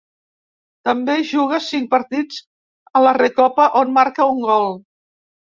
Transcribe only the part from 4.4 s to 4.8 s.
gol.